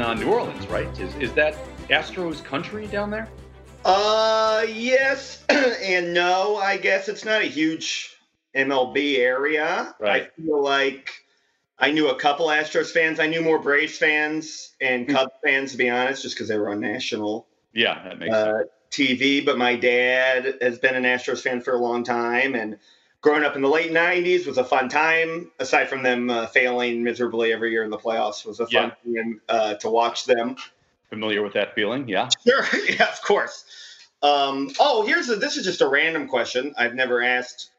[0.00, 0.86] uh, New Orleans, right?
[0.98, 1.54] Is is that
[1.88, 3.28] Astros country down there?
[3.84, 6.56] Uh, yes and no.
[6.56, 8.16] I guess it's not a huge
[8.54, 9.94] MLB area.
[9.98, 10.30] Right.
[10.36, 11.10] I feel like
[11.78, 13.18] I knew a couple Astros fans.
[13.20, 15.14] I knew more Braves fans and Hmm.
[15.14, 18.48] Cubs fans, to be honest, just because they were on national Yeah, that makes sense.
[18.48, 19.44] uh, TV.
[19.44, 22.78] But my dad has been an Astros fan for a long time, and
[23.20, 25.50] growing up in the late '90s was a fun time.
[25.58, 29.40] Aside from them uh, failing miserably every year in the playoffs, was a fun thing
[29.48, 30.56] uh, to watch them.
[31.08, 32.08] Familiar with that feeling?
[32.08, 32.28] Yeah.
[32.46, 33.64] Sure, yeah, of course.
[34.22, 37.70] Um, oh, here's a, this is just a random question I've never asked.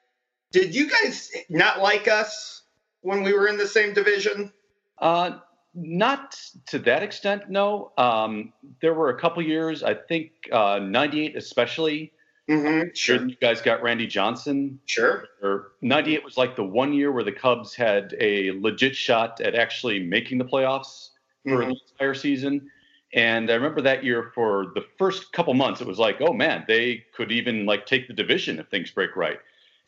[0.52, 2.64] Did you guys not like us
[3.02, 4.52] when we were in the same division?
[4.98, 5.40] Uh,
[5.74, 6.38] not
[6.68, 7.92] to that extent, no.
[7.98, 8.52] Um,
[8.82, 12.12] there were a couple years, I think uh, 98 especially,
[12.52, 12.90] Mm-hmm.
[12.94, 14.80] sure you guys got Randy Johnson.
[14.86, 15.26] sure.
[15.42, 19.56] Or 98 was like the one year where the Cubs had a legit shot at
[19.56, 21.10] actually making the playoffs
[21.46, 21.70] for Mhm.
[21.70, 22.70] the entire season.
[23.14, 26.64] And I remember that year for the first couple months, it was like, oh man,
[26.68, 29.40] they could even like take the division if things break right.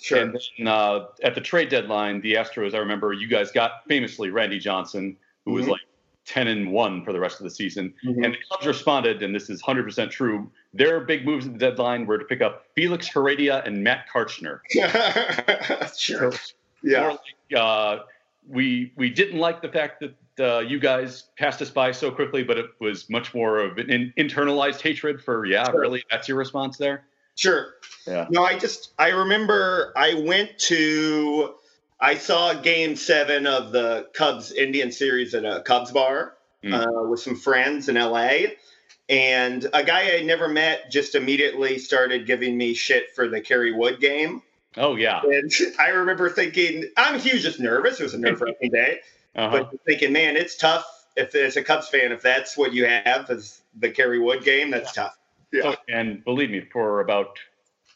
[0.02, 0.20] Sure.
[0.20, 4.30] And then uh, at the trade deadline, the Astros, I remember you guys got famously
[4.30, 5.70] Randy Johnson, who was Mhm.
[5.72, 5.82] like
[6.26, 7.94] 10 and 1 for the rest of the season.
[8.06, 8.24] Mhm.
[8.26, 10.50] And the Cubs responded, and this is 100% true.
[10.74, 14.60] Their big moves at the deadline were to pick up Felix Heredia and Matt Karchner.
[15.98, 16.22] sure.
[16.32, 16.34] More
[16.82, 17.08] Yeah.
[17.10, 17.20] like,
[17.56, 18.00] uh,
[18.50, 22.44] we we didn't like the fact that uh, you guys passed us by so quickly,
[22.44, 25.80] but it was much more of an in, internalized hatred for yeah, Sure.
[25.80, 27.06] really, that's your response there.
[27.36, 27.76] Sure.
[28.08, 28.28] Yeah.
[28.30, 31.56] No, I just I remember I went to
[32.04, 36.74] I saw Game Seven of the Cubs Indian series at a Cubs bar Mm.
[36.74, 38.54] uh, with some friends in LA,
[39.10, 43.74] and a guy I never met just immediately started giving me shit for the Kerry
[43.74, 44.42] Wood game,
[44.78, 48.00] Oh yeah, and I remember thinking I'm he was just nervous.
[48.00, 49.00] It was a nerve wracking day,
[49.36, 49.66] uh-huh.
[49.70, 50.86] but thinking, man, it's tough.
[51.16, 54.72] If as a Cubs fan, if that's what you have is the Kerry Wood game,
[54.72, 55.16] that's tough.
[55.52, 55.76] Yeah.
[55.88, 57.38] And believe me, for about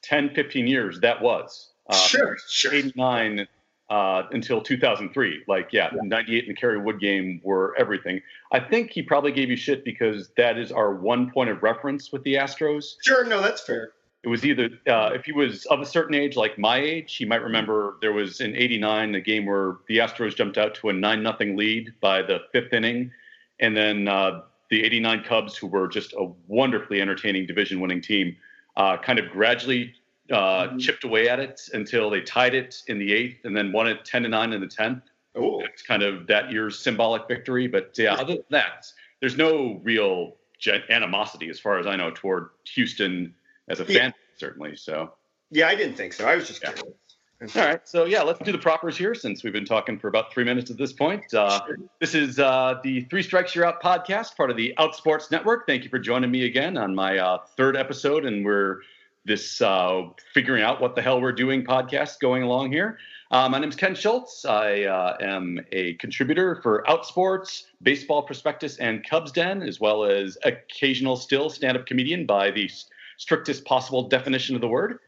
[0.04, 1.70] 10, 15 years, that was.
[1.90, 2.74] Uh, sure, sure.
[2.74, 3.48] 89
[3.90, 5.44] uh, until 2003.
[5.48, 6.02] Like, yeah, Yeah.
[6.04, 8.22] 98 and the Kerry Wood game were everything.
[8.52, 12.12] I think he probably gave you shit because that is our one point of reference
[12.12, 12.96] with the Astros.
[13.04, 13.94] Sure, no, that's fair.
[14.24, 17.24] It was either, uh, if he was of a certain age, like my age, he
[17.24, 20.94] might remember there was in 89 a game where the Astros jumped out to a
[20.94, 23.12] 9 nothing lead by the fifth inning.
[23.60, 28.36] And then uh, the 89 Cubs, who were just a wonderfully entertaining division winning team,
[28.76, 29.94] uh, kind of gradually
[30.32, 30.80] uh, Mhm.
[30.82, 34.04] chipped away at it until they tied it in the eighth and then won it
[34.06, 35.02] 10 to 9 in the 10th.
[35.36, 37.68] Oh, It's kind of that year's symbolic victory.
[37.68, 38.88] But yeah, other than that,
[39.20, 43.34] there's no real gen- animosity, as far as I know, toward Houston
[43.68, 44.00] as a Yeah.
[44.00, 44.76] fan, certainly.
[44.76, 45.14] So,
[45.52, 46.28] yeah, I didn't think so.
[46.28, 46.72] I was just Yeah.
[46.74, 47.56] curious.
[47.56, 47.88] all right.
[47.88, 50.72] So, yeah, let's do the propers here since we've been talking for about three minutes
[50.72, 51.32] at this point.
[51.36, 51.60] Uh,
[52.00, 55.68] this is uh, the Three Strikes You're Out podcast, part of the Outsports Network.
[55.68, 58.80] Thank you for joining me again on my uh, third episode, and we're
[59.28, 62.98] this uh, figuring out what the hell we're doing podcast going along here.
[63.30, 64.46] Uh, my name is Ken Schultz.
[64.46, 70.38] I uh, am a contributor for Outsports, Baseball Prospectus, and Cubs Den, as well as
[70.46, 72.70] occasional still stand-up comedian by the
[73.18, 75.00] strictest possible definition of the word.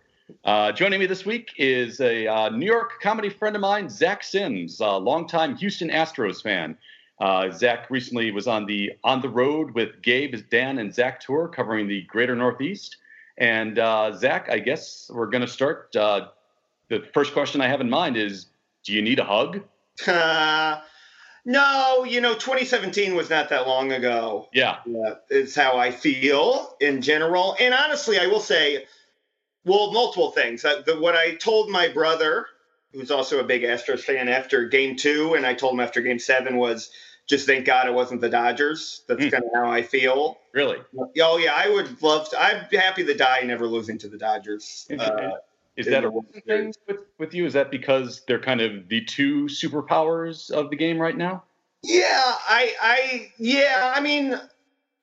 [0.43, 4.21] Uh, joining me this week is a uh, New York comedy friend of mine, Zach
[4.21, 6.77] Sims, a longtime Houston Astros fan.
[7.21, 11.47] Uh, Zach recently was on the On the Road with Gabe, Dan, and Zach tour
[11.47, 12.97] covering the greater Northeast.
[13.39, 15.95] And uh, Zach, I guess we're going to start.
[15.95, 16.27] Uh,
[16.89, 18.47] the first question I have in mind is
[18.83, 19.63] Do you need a hug?
[20.05, 20.81] Uh,
[21.45, 24.49] no, you know, 2017 was not that long ago.
[24.53, 24.79] Yeah.
[24.85, 27.55] Yeah, is how I feel in general.
[27.59, 28.85] And honestly, I will say,
[29.63, 30.65] well, multiple things.
[30.65, 32.45] Uh, the, what I told my brother,
[32.91, 36.19] who's also a big Astros fan, after Game Two, and I told him after Game
[36.19, 36.91] Seven was
[37.29, 39.03] just thank God it wasn't the Dodgers.
[39.07, 39.29] That's Hmm.
[39.29, 40.39] kind of how I feel.
[40.51, 40.79] Really?
[41.21, 42.41] Oh yeah, I would love to.
[42.41, 44.87] I'm happy to die never losing to the Dodgers.
[44.99, 45.29] Uh,
[45.77, 46.75] Is that a World recent Series.
[46.75, 47.45] thing with, with you?
[47.45, 51.43] Is that because they're kind of the two superpowers of the game right now?
[51.83, 54.37] Yeah, I, I, yeah, I mean,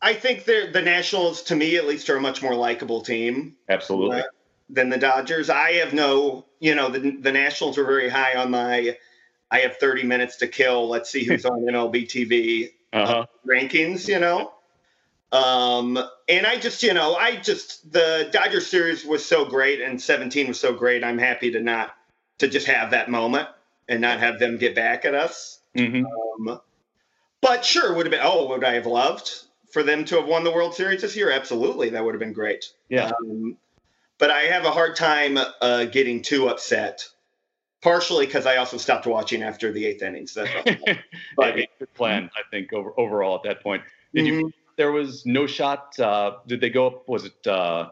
[0.02, 3.56] I think they're the Nationals to me at least are a much more likable team
[3.70, 4.20] Absolutely.
[4.20, 4.25] uh,
[4.69, 5.49] than the Dodgers.
[5.49, 8.99] I have no, you know, the the Nationals are very high on my.
[9.50, 10.88] I have 30 minutes to kill.
[10.88, 13.26] Let's see who's on MLB TV Uh huh.
[13.48, 14.08] rankings.
[14.08, 14.52] You know,
[15.32, 15.98] um,
[16.28, 20.48] and I just, you know, I just the Dodgers series was so great and 17
[20.48, 21.04] was so great.
[21.04, 21.94] I'm happy to not
[22.38, 23.48] to just have that moment
[23.88, 25.60] and not have them get back at us.
[25.76, 26.60] hmm Um,
[27.40, 28.20] but sure, would have been.
[28.22, 29.31] Oh, would I have loved
[29.70, 31.31] for them to have won the World Series this year?
[31.31, 32.72] Absolutely, that would have been great.
[32.88, 33.10] Yeah.
[33.20, 33.56] Um,
[34.19, 37.06] but I have a hard time uh, getting too upset
[37.87, 40.27] partially because I also stopped watching after the eighth inning.
[40.27, 40.81] So That's
[41.37, 43.85] but, yeah, good plan, I think, over, overall at that point.
[44.12, 44.41] Did mm-hmm.
[44.41, 44.53] you?
[44.77, 45.99] There was no shot.
[45.99, 47.09] Uh, did they go up?
[47.09, 47.91] Was it uh,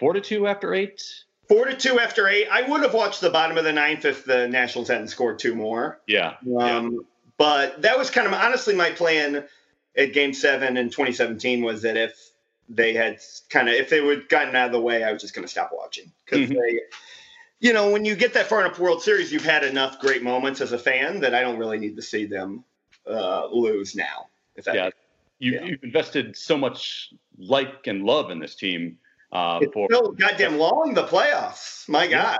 [0.00, 1.00] four to two after eight?
[1.48, 2.48] Four to two after eight.
[2.50, 5.54] I would have watched the bottom of the ninth if the Nationals hadn't scored two
[5.54, 6.00] more.
[6.08, 6.34] Yeah.
[6.58, 6.98] Um, yeah.
[7.38, 9.44] But that was kind of honestly my plan
[9.96, 12.30] at Game Seven in 2017 was that if
[12.68, 15.34] they had kind of if they would gotten out of the way, I was just
[15.34, 16.58] going to stop watching because mm-hmm.
[16.58, 16.80] they,
[17.60, 20.22] you know, when you get that far in a World Series, you've had enough great
[20.22, 22.64] moments as a fan that I don't really need to see them
[23.08, 24.26] uh, lose now.
[24.56, 24.90] If that yeah.
[25.38, 25.64] You, yeah.
[25.64, 28.98] You've invested so much like and love in this team
[29.32, 31.88] uh, it's for so goddamn long the playoffs.
[31.88, 32.38] My God.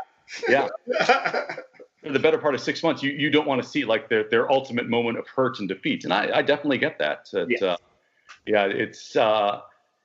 [0.48, 0.68] Yeah.
[2.02, 4.50] the better part of six months, you, you don't want to see like their, their
[4.50, 6.04] ultimate moment of hurt and defeat.
[6.04, 7.28] And I, I definitely get that.
[7.48, 7.62] Yes.
[7.62, 7.76] Uh,
[8.46, 9.60] yeah, it's uh,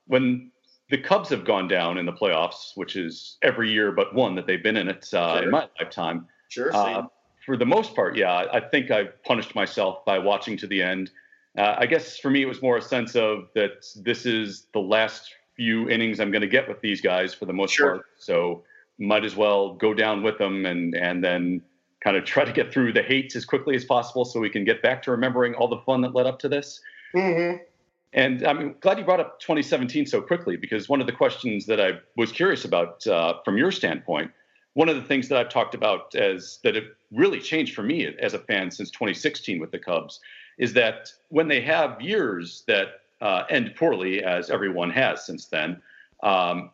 [0.06, 0.50] when
[0.92, 4.46] the Cubs have gone down in the playoffs, which is every year but one that
[4.46, 5.44] they've been in it uh, sure.
[5.44, 6.28] in my lifetime.
[6.50, 6.70] Sure.
[6.76, 7.06] Uh,
[7.46, 11.10] for the most part, yeah, I think I've punished myself by watching to the end.
[11.56, 14.80] Uh, I guess for me, it was more a sense of that this is the
[14.80, 17.86] last few innings I'm going to get with these guys for the most sure.
[17.86, 18.06] part.
[18.18, 18.62] So
[18.98, 21.62] might as well go down with them and and then
[22.04, 24.64] kind of try to get through the hates as quickly as possible so we can
[24.64, 26.82] get back to remembering all the fun that led up to this.
[27.16, 27.62] Mm-hmm.
[28.12, 31.80] And I'm glad you brought up 2017 so quickly because one of the questions that
[31.80, 34.30] I was curious about uh, from your standpoint,
[34.74, 38.06] one of the things that I've talked about as that it really changed for me
[38.20, 40.20] as a fan since 2016 with the Cubs
[40.58, 45.80] is that when they have years that uh, end poorly, as everyone has since then,
[46.22, 46.70] um,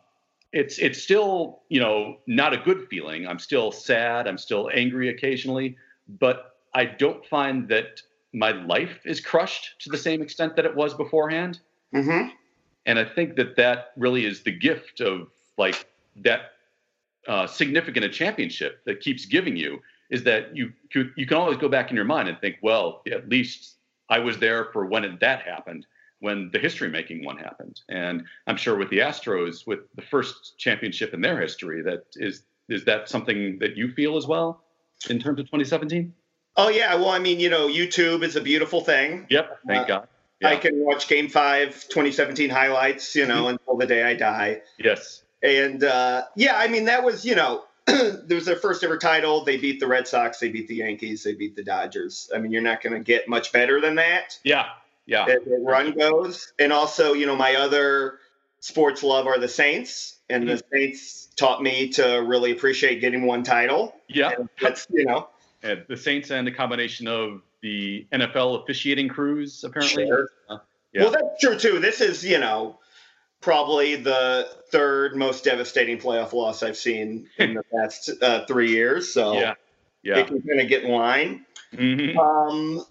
[0.52, 3.26] it's it's still you know not a good feeling.
[3.26, 4.26] I'm still sad.
[4.26, 5.76] I'm still angry occasionally,
[6.19, 8.02] but I don't find that
[8.38, 11.61] my life is crushed to the same extent that it was beforehand.
[11.94, 12.29] Mm-hmm.
[12.87, 15.87] And I think that that really is the gift of like
[16.25, 16.52] that
[17.26, 19.81] uh, significant a championship that keeps giving you
[20.11, 23.29] is that you you can always go back in your mind and think, well, at
[23.29, 23.76] least
[24.08, 25.87] I was there for when that happened,
[26.20, 27.81] when the history making one happened.
[27.88, 32.44] And I'm sure with the Astros, with the first championship in their history, that is
[32.69, 34.62] is that something that you feel as well
[35.11, 36.12] in terms of 2017?
[36.59, 39.27] Oh yeah, well I mean, you know, YouTube is a beautiful thing.
[39.31, 40.09] Yep, thank uh, God.
[40.41, 40.49] Yeah.
[40.51, 43.51] I can watch Game Five 2017 highlights, you know, mm-hmm.
[43.51, 44.63] until the day I die.
[44.77, 45.23] Yes.
[45.43, 49.45] And uh, yeah, I mean that was, you know, it was their first ever title.
[49.45, 52.29] They beat the Red Sox, they beat the Yankees, they beat the Dodgers.
[52.35, 54.37] I mean, you're not going to get much better than that.
[54.43, 54.67] Yeah,
[55.07, 55.27] yeah.
[55.27, 58.19] As the run goes, and also, you know, my other
[58.59, 60.57] sports love are the Saints, and mm-hmm.
[60.57, 63.95] the Saints taught me to really appreciate getting one title.
[64.09, 65.29] Yeah, and that's you know
[65.63, 70.07] and the Saints and a combination of the NFL officiating crews, apparently.
[70.07, 70.29] Sure.
[70.49, 70.59] Uh,
[70.93, 71.03] yeah.
[71.03, 71.81] Well, that's true too.
[71.81, 72.79] This is, you know,
[73.41, 79.13] probably the third most devastating playoff loss I've seen in the past uh, three years.
[79.13, 79.55] So yeah,
[80.03, 81.45] yeah, it can kind of get in line.
[81.75, 82.19] Mm-hmm.
[82.19, 82.85] Um,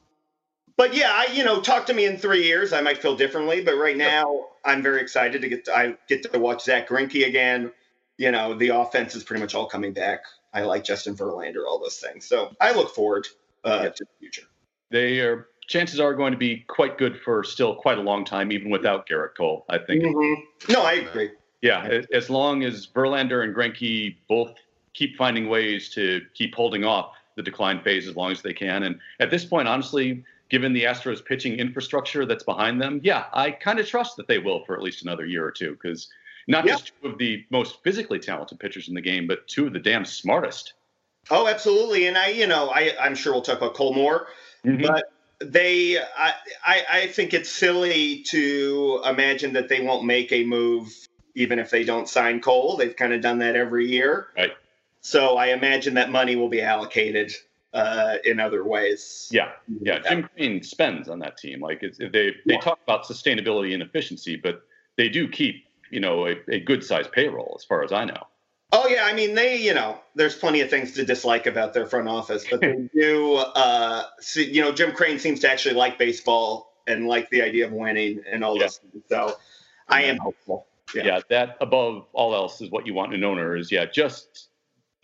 [0.75, 3.62] but yeah, I you know, talk to me in three years, I might feel differently.
[3.62, 7.28] But right now, I'm very excited to get to, I get to watch Zack Greinke
[7.28, 7.72] again.
[8.18, 10.22] You know, the offense is pretty much all coming back.
[10.53, 12.25] I like Justin Verlander, all those things.
[12.25, 13.27] So I look forward
[13.63, 13.89] uh, yeah.
[13.89, 14.44] to the future.
[14.89, 18.51] They are chances are going to be quite good for still quite a long time,
[18.51, 19.66] even without Gerrit Cole.
[19.69, 20.04] I think.
[20.04, 20.71] Mm-hmm.
[20.71, 21.31] No, I agree.
[21.61, 24.54] Yeah, as long as Verlander and Greinke both
[24.94, 28.83] keep finding ways to keep holding off the decline phase as long as they can,
[28.83, 33.51] and at this point, honestly, given the Astros pitching infrastructure that's behind them, yeah, I
[33.51, 36.09] kind of trust that they will for at least another year or two because
[36.47, 36.73] not yeah.
[36.73, 39.80] just two of the most physically talented pitchers in the game, but two of the
[39.80, 40.73] damn smartest.
[41.30, 42.07] Oh, absolutely.
[42.07, 44.27] And I, you know, I, I'm sure we'll talk about Cole more,
[44.66, 44.81] mm-hmm.
[44.81, 46.33] but they, I,
[46.66, 50.94] I, I think it's silly to imagine that they won't make a move
[51.35, 52.77] even if they don't sign Cole.
[52.77, 54.27] They've kind of done that every year.
[54.35, 54.51] Right.
[55.01, 57.33] So I imagine that money will be allocated
[57.73, 59.30] uh, in other ways.
[59.31, 59.51] Yeah,
[59.81, 59.99] yeah.
[59.99, 61.61] Jim Crane spends on that team.
[61.61, 62.59] Like they they yeah.
[62.59, 64.63] talk about sustainability and efficiency, but
[64.97, 68.23] they do keep you know, a, a good sized payroll as far as I know.
[68.73, 71.85] Oh yeah, I mean they, you know, there's plenty of things to dislike about their
[71.85, 73.35] front office, but they do.
[73.35, 77.65] Uh, see, you know, Jim Crane seems to actually like baseball and like the idea
[77.65, 78.63] of winning and all yeah.
[78.63, 78.81] this.
[79.09, 79.37] So
[79.87, 80.67] I am hopeful.
[80.95, 81.06] Yeah.
[81.06, 83.56] yeah, that above all else is what you want in an owner.
[83.56, 84.49] Is yeah, just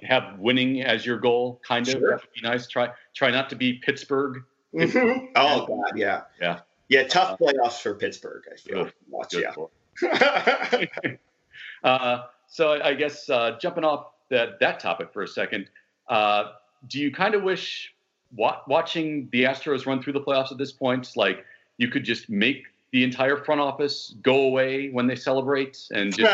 [0.01, 1.61] have winning as your goal.
[1.65, 2.09] Kind of sure.
[2.09, 2.67] that would be nice.
[2.67, 4.43] Try try not to be Pittsburgh.
[4.73, 5.27] Mm-hmm.
[5.35, 6.59] Oh God, yeah, yeah,
[6.89, 7.03] yeah.
[7.03, 8.43] Tough uh, playoffs for Pittsburgh.
[8.51, 8.83] I feel.
[8.85, 9.65] Good, Watch, good yeah.
[11.83, 15.69] uh, so I guess uh, jumping off that that topic for a second,
[16.07, 16.53] uh,
[16.88, 17.93] do you kind of wish
[18.35, 21.45] wa- watching the Astros run through the playoffs at this point, like
[21.77, 26.31] you could just make the entire front office go away when they celebrate and just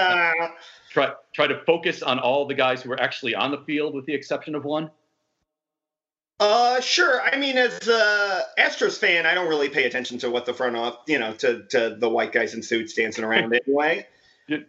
[0.89, 4.05] try try to focus on all the guys who are actually on the field, with
[4.05, 4.91] the exception of one?
[6.39, 7.21] Uh, sure.
[7.21, 10.75] I mean, as a Astros fan, I don't really pay attention to what the front
[10.75, 14.07] off, you know, to to the white guys in suits dancing around anyway.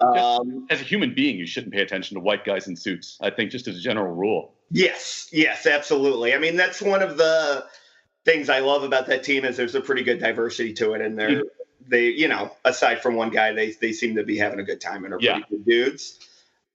[0.00, 3.16] Um, as a human being, you shouldn't pay attention to white guys in suits.
[3.20, 4.52] I think just as a general rule.
[4.70, 6.34] Yes, yes, absolutely.
[6.34, 7.64] I mean, that's one of the
[8.24, 11.18] things I love about that team is there's a pretty good diversity to it, and
[11.18, 11.88] they're mm-hmm.
[11.88, 14.80] they, you know, aside from one guy, they they seem to be having a good
[14.80, 15.34] time and are yeah.
[15.34, 16.18] pretty good dudes.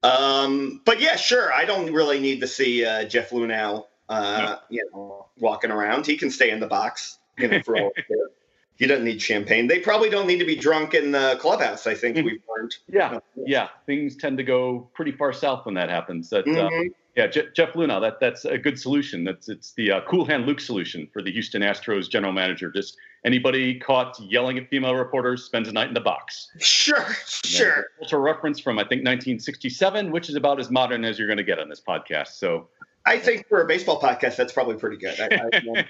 [0.03, 1.51] Um, but yeah, sure.
[1.51, 4.57] I don't really need to see uh, Jeff Luhnow, uh, no.
[4.69, 6.05] you know, walking around.
[6.05, 7.91] He can stay in the box, you know, for all.
[8.75, 9.67] he doesn't need champagne.
[9.67, 11.87] They probably don't need to be drunk in the clubhouse.
[11.87, 12.25] I think mm-hmm.
[12.25, 12.75] we've learned.
[12.87, 13.69] Yeah, yeah.
[13.85, 16.29] Things tend to go pretty far south when that happens.
[16.29, 16.89] That, uh, mm-hmm.
[16.89, 18.01] uh, yeah, Je- Jeff Luhnow.
[18.01, 19.23] That that's a good solution.
[19.23, 22.69] That's it's the uh, cool hand Luke solution for the Houston Astros general manager.
[22.69, 26.51] Just anybody caught yelling at female reporters spends a night in the box.
[26.59, 27.85] Sure, sure.
[27.99, 31.43] Cultural reference from I think 1967, which is about as modern as you're going to
[31.43, 32.29] get on this podcast.
[32.29, 32.67] So.
[33.05, 35.19] I think for a baseball podcast, that's probably pretty good.
[35.19, 35.85] I, I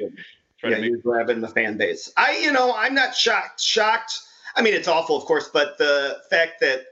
[0.69, 2.11] yeah, you're grabbing the fan base.
[2.17, 3.61] I, you know, I'm not shocked.
[3.61, 4.19] Shocked.
[4.55, 6.85] I mean, it's awful, of course, but the fact that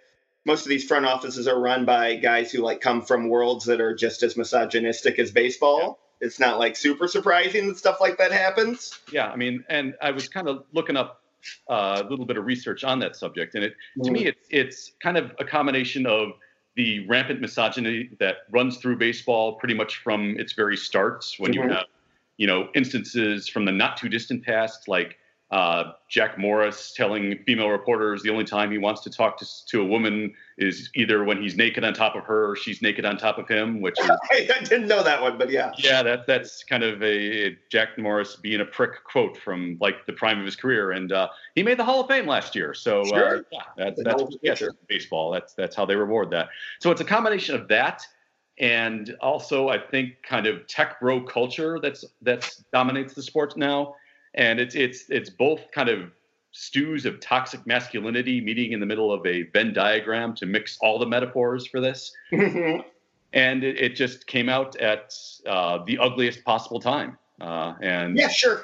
[0.45, 3.79] most of these front offices are run by guys who like come from worlds that
[3.79, 5.99] are just as misogynistic as baseball.
[6.21, 6.27] Yeah.
[6.27, 8.97] It's not like super surprising that stuff like that happens.
[9.11, 11.21] Yeah, I mean, and I was kind of looking up
[11.69, 14.13] uh, a little bit of research on that subject, and it to mm.
[14.13, 16.33] me, it's it's kind of a combination of
[16.75, 21.69] the rampant misogyny that runs through baseball pretty much from its very starts when mm-hmm.
[21.69, 21.85] you have
[22.37, 25.17] you know, instances from the not too distant past, like
[25.53, 29.81] uh, Jack Morris telling female reporters the only time he wants to talk to, to
[29.81, 33.17] a woman is either when he's naked on top of her or she's naked on
[33.17, 34.09] top of him, which is.
[34.31, 35.71] I didn't know that one, but yeah.
[35.77, 40.13] Yeah, that, that's kind of a, Jack Morris being a prick quote from like the
[40.13, 40.93] prime of his career.
[40.93, 42.73] And uh, he made the Hall of Fame last year.
[42.73, 43.37] So uh, sure.
[43.37, 45.29] uh, yeah, that's, that's, that's baseball.
[45.29, 46.49] That's, that's how they reward that.
[46.79, 48.03] So it's a combination of that
[48.59, 53.95] and also I think kind of tech bro culture that's that's dominates the sports now,
[54.35, 56.11] and it's it's it's both kind of
[56.51, 60.99] stews of toxic masculinity meeting in the middle of a Venn diagram to mix all
[60.99, 62.81] the metaphors for this, mm-hmm.
[63.33, 65.15] and it, it, just came out at
[65.47, 67.17] uh, the ugliest possible time.
[67.41, 68.61] Uh, and yeah, sure.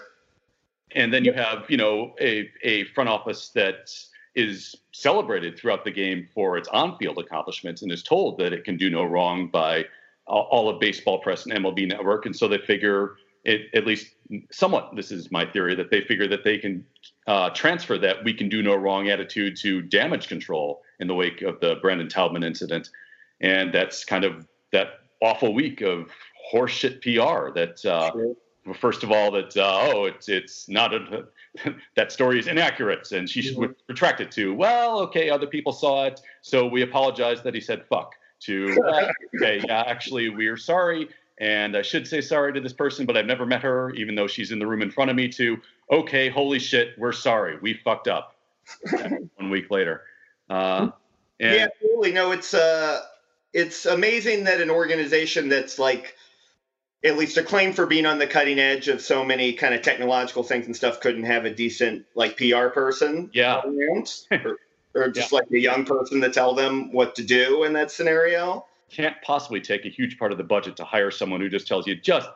[0.91, 3.91] And then you have you know a a front office that
[4.35, 8.77] is celebrated throughout the game for its on-field accomplishments and is told that it can
[8.77, 9.85] do no wrong by
[10.27, 12.25] all of baseball press and MLB network.
[12.25, 14.13] And so they figure it, at least
[14.51, 16.85] somewhat, this is my theory, that they figure that they can
[17.27, 21.41] uh, transfer that we can do no wrong attitude to damage control in the wake
[21.41, 22.89] of the Brandon Taubman incident.
[23.41, 26.09] And that's kind of that awful week of
[26.53, 28.73] horseshit PR that, uh, sure.
[28.75, 31.25] first of all, that, uh, oh, it's, it's not a,
[31.95, 33.71] that story is inaccurate and she should mm-hmm.
[33.87, 37.83] retract it to, well, okay, other people saw it, so we apologize that he said
[37.89, 38.13] fuck.
[38.41, 41.09] To, well, okay, yeah, actually, we're sorry.
[41.39, 44.27] And I should say sorry to this person, but I've never met her, even though
[44.27, 45.29] she's in the room in front of me.
[45.29, 45.57] To,
[45.89, 47.57] okay, holy shit, we're sorry.
[47.61, 48.35] We fucked up.
[49.37, 50.03] One week later.
[50.49, 50.89] Uh,
[51.39, 52.11] and, yeah, absolutely.
[52.11, 53.01] No, it's uh,
[53.53, 56.15] it's amazing that an organization that's like
[57.03, 59.81] at least a claim for being on the cutting edge of so many kind of
[59.81, 63.29] technological things and stuff couldn't have a decent like PR person.
[63.33, 63.61] Yeah.
[63.63, 64.57] or,
[64.93, 65.37] or, just yeah.
[65.37, 68.65] like a young person to tell them what to do in that scenario.
[68.91, 71.87] Can't possibly take a huge part of the budget to hire someone who just tells
[71.87, 72.29] you just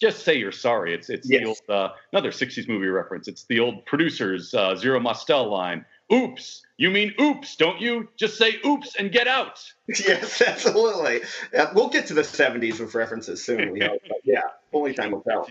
[0.00, 0.94] just say you're sorry.
[0.94, 1.40] It's it's yes.
[1.42, 3.28] the old uh, another '60s movie reference.
[3.28, 5.84] It's the old producers uh, Zero Mostel line.
[6.12, 8.08] Oops, you mean oops, don't you?
[8.16, 9.64] Just say oops and get out.
[10.06, 11.20] Yes, absolutely.
[11.52, 13.70] Yeah, we'll get to the 70s with references soon.
[13.72, 14.02] We hope.
[14.24, 14.40] yeah,
[14.72, 15.48] only time will tell.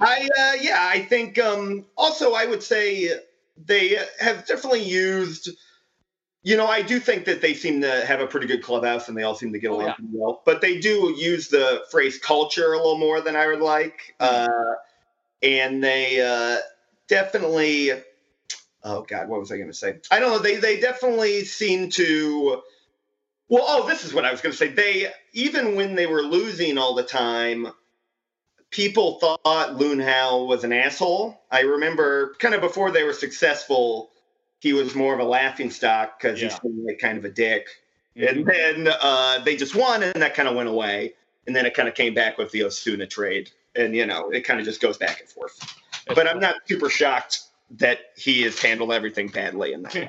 [0.00, 3.10] I uh, yeah, I think um, also I would say
[3.56, 5.50] they have definitely used.
[6.44, 9.16] You know, I do think that they seem to have a pretty good clubhouse and
[9.16, 9.94] they all seem to get oh, along yeah.
[10.12, 10.42] well.
[10.44, 14.14] But they do use the phrase culture a little more than I would like.
[14.20, 14.50] Mm-hmm.
[14.50, 14.74] Uh,
[15.42, 16.60] and they uh,
[17.08, 17.92] definitely
[18.84, 19.96] oh god, what was I going to say?
[20.10, 20.38] I don't know.
[20.38, 22.62] They they definitely seem to.
[23.48, 24.68] Well, oh, this is what I was going to say.
[24.68, 27.68] They even when they were losing all the time,
[28.70, 31.42] people thought Luhnow was an asshole.
[31.50, 34.10] I remember kind of before they were successful,
[34.64, 36.48] he was more of a laughing stock because yeah.
[36.48, 37.68] he seemed like kind of a dick.
[38.16, 38.38] Mm-hmm.
[38.38, 38.46] And
[38.86, 41.12] then uh, they just won, and that kind of went away.
[41.46, 44.40] And then it kind of came back with the Osuna trade, and you know it
[44.40, 45.60] kind of just goes back and forth.
[46.14, 47.40] but I'm not super shocked
[47.72, 50.08] that he has handled everything badly in that way.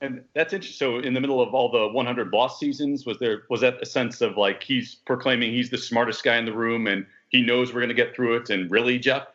[0.00, 0.78] And that's interesting.
[0.78, 3.86] So, in the middle of all the 100 lost seasons, was there was that a
[3.86, 7.74] sense of like he's proclaiming he's the smartest guy in the room and he knows
[7.74, 8.48] we're going to get through it?
[8.48, 9.26] And really, Jeff?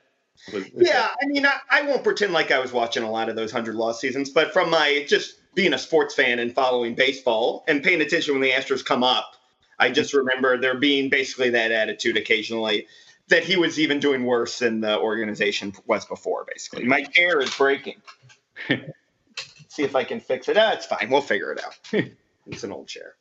[0.53, 3.29] Was, yeah, that- I mean, I, I won't pretend like I was watching a lot
[3.29, 6.95] of those 100 lost seasons, but from my just being a sports fan and following
[6.95, 9.35] baseball and paying attention when the Astros come up,
[9.79, 12.87] I just remember there being basically that attitude occasionally
[13.29, 16.45] that he was even doing worse than the organization was before.
[16.51, 18.01] Basically, my chair is breaking.
[19.69, 20.57] See if I can fix it.
[20.57, 21.09] Ah, it's fine.
[21.09, 21.77] We'll figure it out.
[22.47, 23.15] it's an old chair.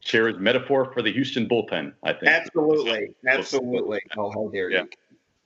[0.00, 1.94] Chair is metaphor for the Houston bullpen.
[2.02, 4.00] I think absolutely, absolutely.
[4.16, 4.82] Oh, how dare yeah.
[4.82, 4.88] you!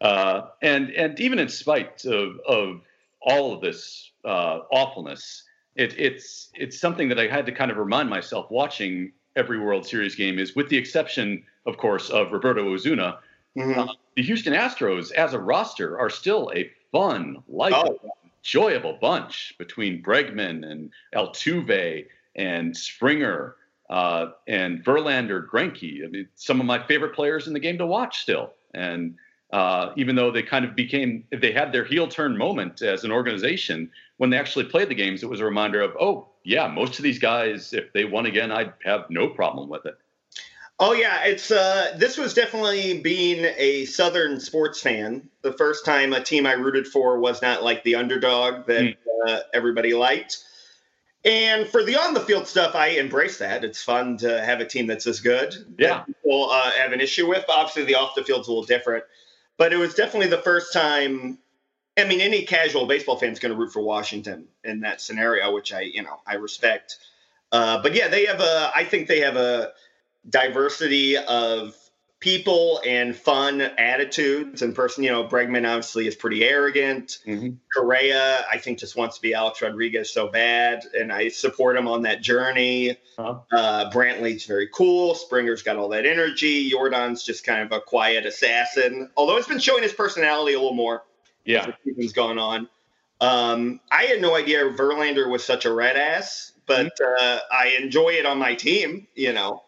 [0.00, 2.81] Uh, and and even in spite of of
[3.21, 7.76] all of this uh, awfulness, it, it's it's something that I had to kind of
[7.76, 12.73] remind myself watching every World Series game is, with the exception, of course, of Roberto
[12.73, 13.19] Osuna,
[13.57, 13.78] mm-hmm.
[13.78, 18.28] uh, the Houston Astros as a roster are still a fun, likable, oh.
[18.38, 23.57] enjoyable bunch between Bregman and Altuve and Springer
[23.90, 26.05] uh, and Verlander, Greinke.
[26.05, 29.14] I mean, some of my favorite players in the game to watch still, and
[29.52, 33.05] uh, even though they kind of became, if they had their heel turn moment as
[33.05, 36.67] an organization when they actually played the games, it was a reminder of, oh, yeah,
[36.67, 39.97] most of these guys, if they won again, I'd have no problem with it.
[40.81, 45.28] Oh yeah, it's uh, this was definitely being a Southern sports fan.
[45.43, 48.97] The first time a team I rooted for was not like the underdog that mm.
[49.26, 50.45] uh, everybody liked.
[51.25, 53.64] And for the on the field stuff, I embrace that.
[53.64, 55.52] It's fun to have a team that's as good.
[55.78, 57.45] Yeah, people uh, have an issue with.
[57.49, 59.02] Obviously, the off the field's a little different.
[59.59, 61.38] But it was definitely the first time.
[61.99, 65.53] I mean, any casual baseball fan is going to root for Washington in that scenario,
[65.53, 66.99] which I, you know, I respect.
[67.50, 68.71] Uh, but yeah, they have a.
[68.75, 69.73] I think they have a
[70.29, 71.77] diversity of
[72.21, 75.05] people and fun attitudes and person.
[75.05, 77.19] You know, Bregman obviously is pretty arrogant.
[77.27, 77.51] Mm-hmm.
[77.75, 81.87] Correa, I think, just wants to be Alex Rodriguez so bad, and I support him
[81.87, 82.97] on that journey.
[83.17, 83.39] Uh-huh.
[83.53, 85.15] Uh, Brantley's very cool.
[85.15, 86.71] Springer's got all that energy.
[86.71, 90.75] Yordan's just kind of a quiet assassin, although it's been showing his personality a little
[90.75, 91.05] more.
[91.45, 92.69] Yeah, as the season's gone on.
[93.21, 97.25] Um, I had no idea Verlander was such a red ass, but mm-hmm.
[97.25, 99.07] uh, I enjoy it on my team.
[99.15, 99.63] You know.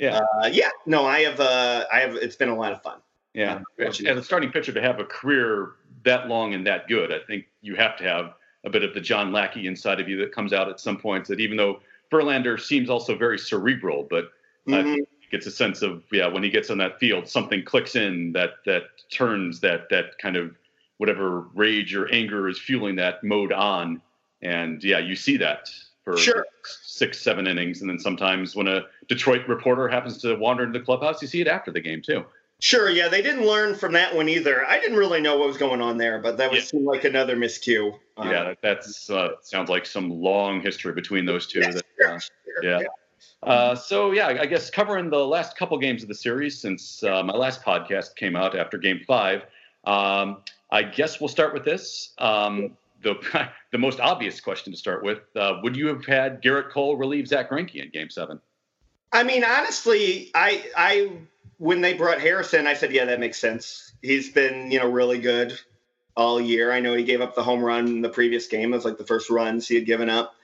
[0.00, 0.20] Yeah.
[0.42, 0.70] Uh, yeah.
[0.86, 1.38] No, I have.
[1.38, 2.16] Uh, I have.
[2.16, 2.98] It's been a lot of fun.
[3.34, 3.60] Yeah.
[3.78, 5.72] As a starting pitcher to have a career
[6.04, 8.34] that long and that good, I think you have to have
[8.64, 11.28] a bit of the John Lackey inside of you that comes out at some points.
[11.28, 14.24] That even though Verlander seems also very cerebral, but
[14.66, 14.74] mm-hmm.
[14.74, 17.94] I think gets a sense of yeah when he gets on that field, something clicks
[17.94, 20.56] in that that turns that that kind of
[20.96, 24.02] whatever rage or anger is fueling that mode on,
[24.42, 25.68] and yeah, you see that
[26.04, 26.46] for sure.
[26.64, 27.80] six, seven innings.
[27.80, 31.40] And then sometimes when a Detroit reporter happens to wander into the clubhouse, you see
[31.40, 32.24] it after the game too.
[32.62, 34.66] Sure, yeah, they didn't learn from that one either.
[34.66, 36.80] I didn't really know what was going on there, but that was yeah.
[36.82, 37.98] like another miscue.
[38.18, 41.60] Um, yeah, that's uh, sounds like some long history between those two.
[41.60, 42.30] Yes, that, uh, sure,
[42.62, 42.80] yeah.
[42.80, 42.86] yeah.
[43.42, 47.22] Uh, so yeah, I guess covering the last couple games of the series since uh,
[47.22, 49.44] my last podcast came out after Game Five.
[49.84, 52.12] Um, I guess we'll start with this.
[52.18, 53.16] Um, the
[53.72, 57.26] the most obvious question to start with: uh, Would you have had Gerrit Cole relieve
[57.28, 58.40] Zack Greinke in Game Seven?
[59.12, 61.12] I mean, honestly, I I
[61.58, 63.92] when they brought Harrison, I said, yeah, that makes sense.
[64.02, 65.58] He's been you know really good
[66.16, 66.72] all year.
[66.72, 68.72] I know he gave up the home run in the previous game.
[68.72, 70.34] It was like the first runs he had given up.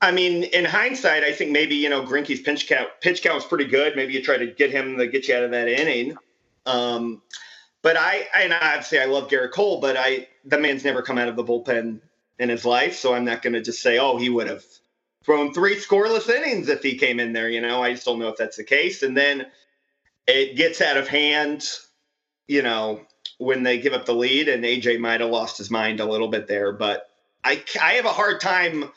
[0.00, 3.44] I mean, in hindsight, I think maybe you know Greinke's pitch count pitch count was
[3.44, 3.96] pretty good.
[3.96, 6.16] Maybe you try to get him to get you out of that inning.
[6.66, 7.22] Um,
[7.82, 11.28] but I, and obviously I love Gerrit Cole, but I, the man's never come out
[11.28, 12.00] of the bullpen
[12.38, 12.96] in his life.
[12.96, 14.64] So I'm not going to just say, oh, he would have
[15.24, 17.48] thrown three scoreless innings if he came in there.
[17.48, 19.02] You know, I just don't know if that's the case.
[19.02, 19.46] And then
[20.26, 21.68] it gets out of hand,
[22.46, 23.02] you know,
[23.38, 26.28] when they give up the lead, and AJ might have lost his mind a little
[26.28, 26.72] bit there.
[26.72, 27.08] But
[27.44, 28.90] I, I have a hard time.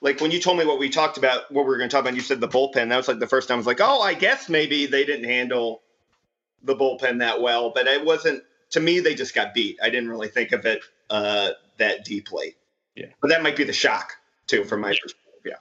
[0.00, 2.02] Like when you told me what we talked about, what we were going to talk
[2.02, 2.90] about, you said the bullpen.
[2.90, 5.28] That was like the first time I was like, oh, I guess maybe they didn't
[5.28, 5.82] handle
[6.62, 8.42] the bullpen that well, but it wasn't.
[8.70, 9.78] To me, they just got beat.
[9.82, 12.56] I didn't really think of it uh, that deeply.
[12.94, 14.12] Yeah, but that might be the shock
[14.46, 15.42] too, from my perspective.
[15.44, 15.54] Yeah.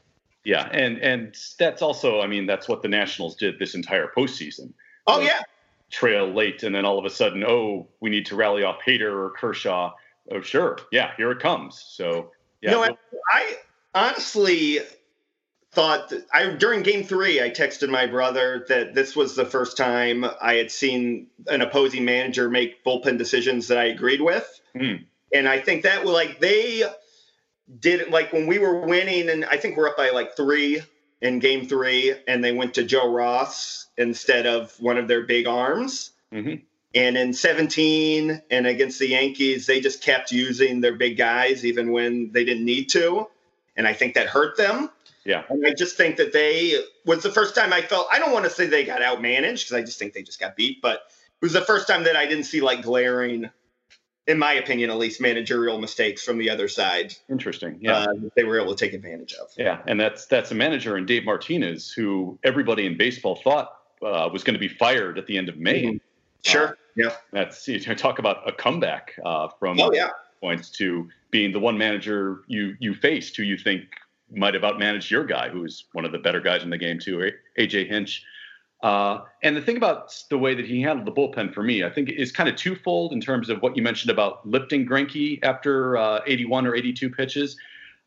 [0.44, 4.74] Yeah, and and that's also, I mean, that's what the Nationals did this entire postseason.
[5.06, 5.42] Oh yeah.
[5.90, 9.14] Trail late, and then all of a sudden, oh, we need to rally off Hader
[9.14, 9.94] or Kershaw.
[10.32, 11.82] Oh, sure, yeah, here it comes.
[11.90, 12.32] So
[12.62, 12.72] yeah.
[12.72, 12.98] No, I,
[13.32, 13.56] I
[13.94, 14.80] honestly
[15.78, 19.78] thought that I during game three, I texted my brother that this was the first
[19.78, 24.60] time I had seen an opposing manager make bullpen decisions that I agreed with.
[24.76, 25.06] Mm.
[25.32, 26.84] And I think that like they
[27.80, 30.82] did like when we were winning, and I think we're up by like three
[31.22, 35.46] in game three, and they went to Joe Ross instead of one of their big
[35.46, 36.10] arms.
[36.34, 36.56] Mm-hmm.
[36.96, 41.92] And in 17 and against the Yankees, they just kept using their big guys even
[41.92, 43.28] when they didn't need to.
[43.76, 44.90] And I think that hurt them.
[45.28, 45.44] Yeah.
[45.50, 48.46] And I just think that they was the first time I felt I don't want
[48.46, 51.42] to say they got outmanaged because I just think they just got beat, but it
[51.42, 53.50] was the first time that I didn't see like glaring,
[54.26, 57.14] in my opinion, at least managerial mistakes from the other side.
[57.30, 57.78] Interesting.
[57.82, 57.98] Yeah.
[57.98, 59.50] Uh, they were able to take advantage of.
[59.58, 64.30] Yeah, and that's that's a manager in Dave Martinez who everybody in baseball thought uh,
[64.32, 65.84] was going to be fired at the end of May.
[65.84, 65.98] Mm-hmm.
[66.44, 66.68] Sure.
[66.70, 67.12] Uh, yeah.
[67.34, 70.12] That's you know, talk about a comeback uh, from oh, yeah.
[70.40, 73.84] points to being the one manager you you faced who you think
[74.32, 77.32] might have outmanaged your guy, who's one of the better guys in the game too,
[77.58, 78.24] AJ Hinch.
[78.84, 81.90] Uh, and the thing about the way that he handled the bullpen for me, I
[81.90, 85.98] think, is kind of twofold in terms of what you mentioned about lifting Greinke after
[85.98, 87.58] uh, 81 or 82 pitches.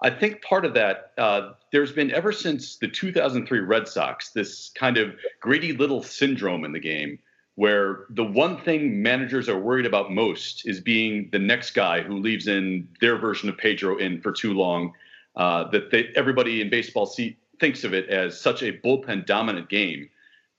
[0.03, 4.71] I think part of that, uh, there's been ever since the 2003 Red Sox, this
[4.71, 7.19] kind of Grady Little syndrome in the game
[7.57, 12.17] where the one thing managers are worried about most is being the next guy who
[12.17, 14.95] leaves in their version of Pedro in for too long.
[15.37, 19.69] Uh, that they, everybody in baseball see, thinks of it as such a bullpen dominant
[19.69, 20.09] game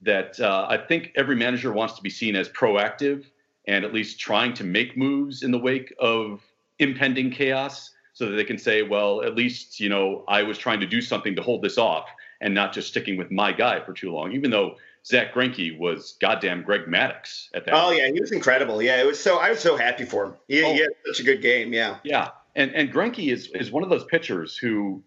[0.01, 3.25] that uh, I think every manager wants to be seen as proactive
[3.67, 6.41] and at least trying to make moves in the wake of
[6.79, 10.79] impending chaos so that they can say, well, at least, you know, I was trying
[10.79, 12.09] to do something to hold this off
[12.41, 16.17] and not just sticking with my guy for too long, even though Zack Greinke was
[16.19, 17.73] goddamn Greg Maddux at that.
[17.73, 17.99] Oh point.
[17.99, 18.81] yeah, he was incredible.
[18.81, 20.33] Yeah, it was so I was so happy for him.
[20.47, 20.73] He, oh.
[20.73, 21.73] he had such a good game.
[21.73, 21.97] Yeah.
[22.03, 25.03] Yeah, and and Greinke is is one of those pitchers who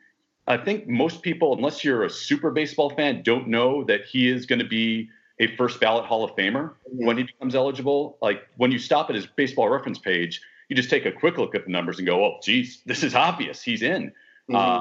[0.47, 4.47] I think most people, unless you're a super baseball fan, don't know that he is
[4.47, 5.09] going to be
[5.41, 7.07] a first ballot Hall of Famer mm-hmm.
[7.07, 8.19] when he becomes eligible.
[8.21, 11.55] Like when you stop at his baseball reference page, you just take a quick look
[11.55, 13.63] at the numbers and go, "Oh, geez, this is obvious.
[13.63, 14.13] He's in."
[14.51, 14.57] Mm-hmm.
[14.57, 14.81] Uh,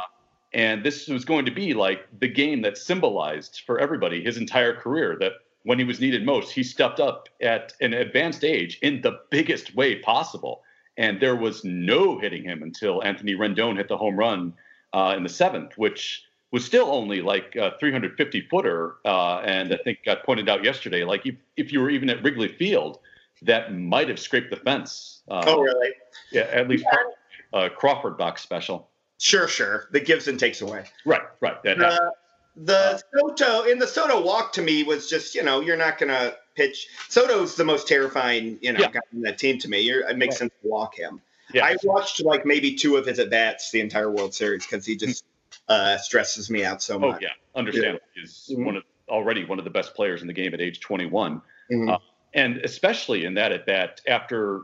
[0.54, 4.76] and this was going to be like the game that symbolized for everybody his entire
[4.76, 5.18] career.
[5.20, 9.20] That when he was needed most, he stepped up at an advanced age in the
[9.32, 10.64] biggest way possible.
[10.98, 14.54] And there was no hitting him until Anthony Rendon hit the home run
[14.94, 18.96] uh, in the seventh, which was still only like a 350 footer.
[19.04, 22.22] Uh, and I think got pointed out yesterday, like if, if you were even at
[22.24, 23.00] Wrigley Field,
[23.42, 25.22] that might have scraped the fence.
[25.28, 25.90] Uh, oh, really?
[26.32, 26.86] Yeah, at least
[27.54, 27.70] yeah.
[27.70, 28.90] Crawford box special.
[29.20, 29.88] Sure, sure.
[29.92, 30.84] The gives and takes away.
[31.06, 31.62] Right, right.
[31.64, 31.98] That uh,
[32.56, 35.98] the uh, Soto in the Soto walk to me was just you know you're not
[35.98, 36.88] gonna pitch.
[37.10, 38.92] Soto's the most terrifying you know yeah.
[38.92, 39.82] guy in that team to me.
[39.82, 40.40] You're, it makes right.
[40.40, 41.22] sense to walk him.
[41.54, 41.66] Yeah.
[41.66, 44.96] I watched like maybe two of his at bats the entire World Series because he
[44.96, 45.26] just
[45.68, 47.16] uh, stresses me out so oh, much.
[47.16, 48.00] Oh yeah, understand.
[48.16, 48.22] Yeah.
[48.22, 48.66] He's mm-hmm.
[48.66, 51.90] one of already one of the best players in the game at age 21, mm-hmm.
[51.90, 51.98] uh,
[52.34, 54.62] and especially in that at bat after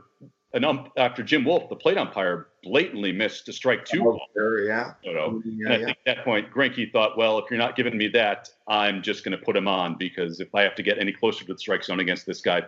[0.53, 4.93] an after Jim Wolf, the plate umpire, blatantly missed a strike two oh, Sure, yeah.
[5.03, 5.41] You know?
[5.45, 5.65] yeah.
[5.65, 8.49] And I think at that point, Greinke thought, well, if you're not giving me that,
[8.67, 11.45] I'm just going to put him on because if I have to get any closer
[11.45, 12.63] to the strike zone against this guy,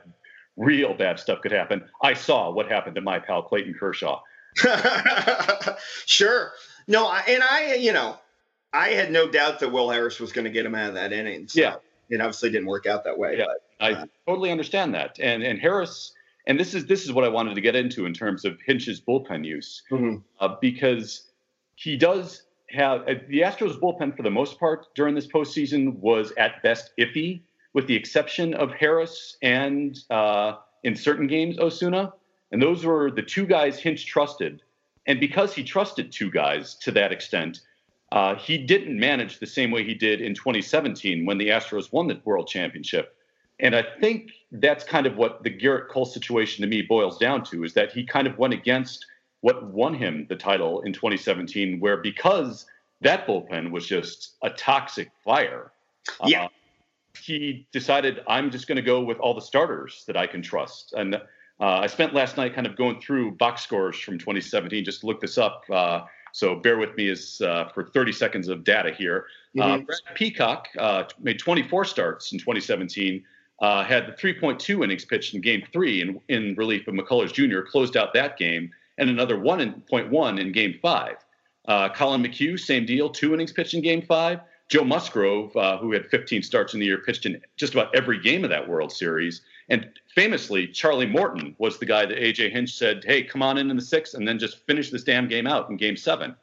[0.58, 1.84] real bad stuff could happen.
[2.04, 4.22] I saw what happened to my pal Clayton Kershaw.
[6.06, 6.52] sure.
[6.88, 8.18] No, and I, you know,
[8.74, 11.12] I had no doubt that Will Harris was going to get him out of that
[11.14, 11.48] inning.
[11.48, 11.76] So yeah.
[12.12, 13.38] It obviously didn't work out that way.
[13.38, 13.46] Yeah,
[13.80, 15.18] but, uh, I totally understand that.
[15.20, 16.12] And and Harris,
[16.48, 19.00] and this is this is what I wanted to get into in terms of Hinch's
[19.02, 20.18] bullpen use, mm-hmm.
[20.40, 21.30] uh, because
[21.76, 26.32] he does have uh, the Astros bullpen for the most part during this postseason was
[26.38, 27.42] at best iffy,
[27.74, 32.14] with the exception of Harris and uh, in certain games Osuna,
[32.52, 34.62] and those were the two guys Hinch trusted.
[35.08, 37.62] And because he trusted two guys to that extent,
[38.12, 42.08] uh, he didn't manage the same way he did in 2017 when the Astros won
[42.08, 43.16] the World Championship.
[43.62, 47.44] And I think that's kind of what the Gerrit Cole situation to me boils down
[47.46, 49.06] to is that he kind of went against
[49.42, 52.66] what won him the title in 2017, where because
[53.02, 55.72] that bullpen was just a toxic fire.
[56.26, 56.46] Yeah.
[56.46, 56.50] Uh,
[57.20, 60.94] he decided I'm just going to go with all the starters that I can trust.
[60.94, 61.20] And uh,
[61.60, 65.22] I spent last night kind of going through box scores from 2017 just to look
[65.22, 65.64] this up.
[65.72, 69.26] Uh, so bear with me as uh, for 30 seconds of data here.
[69.60, 69.86] Uh, mm-hmm.
[69.86, 73.24] Brad Peacock uh, made 24 starts in 2017
[73.62, 77.62] uh, had the 3.2 innings pitched in game three in, in relief of McCullers Jr.,
[77.62, 81.18] closed out that game, and another 1.1 in game five.
[81.68, 84.40] Uh, Collin McHugh, same deal, two innings pitched in game five.
[84.68, 88.20] Joe Musgrove, uh, who had 15 starts in the year, pitched in just about every
[88.20, 89.42] game of that World Series.
[89.70, 93.70] And famously, Charlie Morton was the guy that AJ Hinch said, hey, come on in
[93.70, 96.36] in the sixth and then just finish this damn game out in game seven.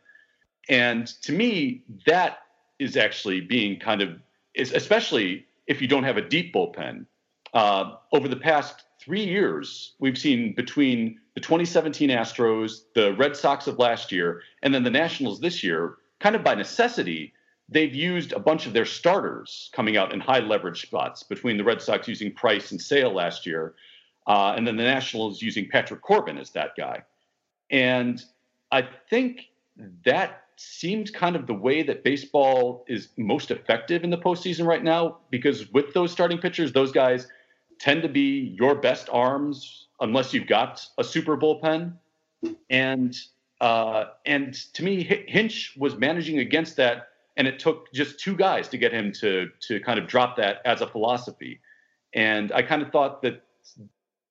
[0.69, 2.41] And to me, that
[2.79, 4.21] is actually being kind of,
[4.57, 7.07] especially if you don't have a deep bullpen.
[7.55, 13.67] Uh, over the past three years, we've seen between the 2017 Astros, the Red Sox
[13.67, 17.33] of last year, and then the Nationals this year, kind of by necessity,
[17.69, 21.65] they've used a bunch of their starters coming out in high leverage spots between the
[21.65, 23.75] Red Sox using Price and Sale last year,
[24.27, 27.03] uh, and then the Nationals using Patrick Corbin as that guy.
[27.71, 28.23] And
[28.73, 29.49] I think
[30.05, 34.83] that seems kind of the way that baseball is most effective in the postseason right
[34.83, 37.29] now because with those starting pitchers, those guys
[37.79, 41.92] tend to be your best arms unless you've got a super bullpen.
[42.71, 43.16] And
[43.61, 48.68] uh, and to me, Hinch was managing against that, and it took just two guys
[48.68, 51.61] to get him to to kind of drop that as a philosophy.
[52.14, 53.42] And I kind of thought that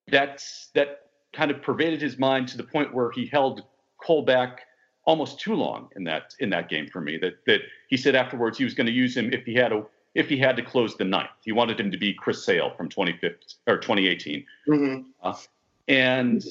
[0.08, 3.64] that's that kind of pervaded his mind to the point where he held
[4.02, 4.67] Cole back
[5.08, 7.18] almost too long in that in that game for me.
[7.18, 9.84] That that he said afterwards he was going to use him if he had a
[10.14, 11.30] if he had to close the ninth.
[11.44, 14.46] He wanted him to be Chris Sale from 2015 or 2018.
[14.68, 15.02] Mm-hmm.
[15.24, 15.34] Uh,
[15.88, 16.44] and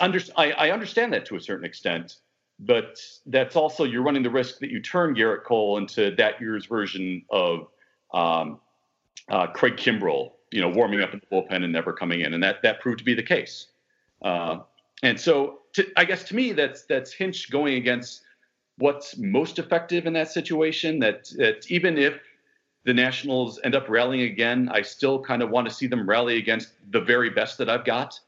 [0.00, 2.16] under, I, I understand that to a certain extent,
[2.58, 6.66] but that's also you're running the risk that you turn Gerrit Cole into that year's
[6.66, 7.68] version of
[8.12, 8.58] um,
[9.28, 12.42] uh, Craig Kimbrel, you know, warming up in the bullpen and never coming in, and
[12.42, 13.68] that that proved to be the case.
[14.22, 14.58] Uh,
[15.02, 18.22] and so, to, I guess to me, that's that's Hinch going against
[18.78, 20.98] what's most effective in that situation.
[21.00, 22.20] That that even if
[22.84, 26.36] the Nationals end up rallying again, I still kind of want to see them rally
[26.36, 28.18] against the very best that I've got.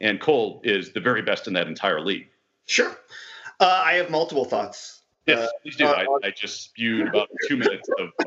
[0.00, 2.28] And Cole is the very best in that entire league.
[2.64, 2.96] Sure.
[3.60, 5.02] Uh, I have multiple thoughts.
[5.26, 5.84] Yes, uh, please do.
[5.84, 8.08] Uh, I, I, just spewed about two minutes of.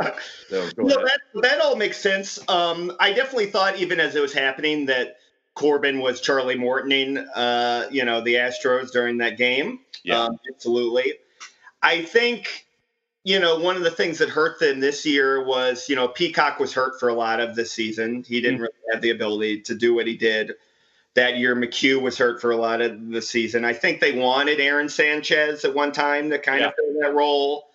[0.00, 2.38] of so no, that, that all makes sense.
[2.48, 5.18] Um, I definitely thought, even as it was happening, that
[5.54, 9.80] Corbin was Charlie Mortoning, uh, you know, the Astros during that game.
[10.02, 10.24] Yeah.
[10.24, 11.14] Um, absolutely.
[11.82, 12.64] I think
[13.24, 16.60] you know, one of the things that hurt them this year was, you know, Peacock
[16.60, 18.22] was hurt for a lot of the season.
[18.22, 18.62] He didn't mm-hmm.
[18.64, 20.52] really have the ability to do what he did
[21.14, 21.56] that year.
[21.56, 23.64] McHugh was hurt for a lot of the season.
[23.64, 26.68] I think they wanted Aaron Sanchez at one time to kind yeah.
[26.68, 27.70] of fill that role.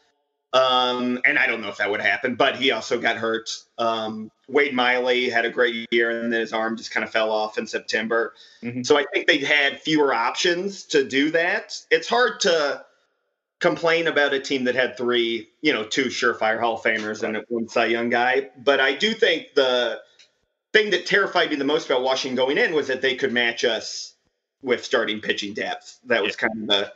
[0.52, 3.52] Um, and I don't know if that would happen, but he also got hurt.
[3.78, 7.32] Um, Wade Miley had a great year, and then his arm just kind of fell
[7.32, 8.34] off in September.
[8.64, 8.82] Mm-hmm.
[8.82, 11.78] So I think they had fewer options to do that.
[11.92, 12.84] It's hard to
[13.60, 17.44] complain about a team that had three, you know, two surefire Hall of Famers and
[17.50, 18.50] one Cy Young guy.
[18.58, 20.02] But I do think the
[20.74, 23.64] thing that terrified me the most about Washington going in was that they could match
[23.64, 24.16] us
[24.62, 26.00] with starting pitching depth.
[26.06, 26.48] That was yeah.
[26.48, 26.94] kind of the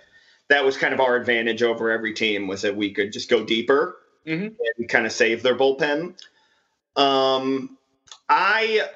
[0.54, 3.44] that was kind of our advantage over every team was that we could just go
[3.44, 4.48] deeper mm-hmm.
[4.78, 6.16] and kind of save their bullpen.
[6.96, 7.78] Um,
[8.30, 8.88] I,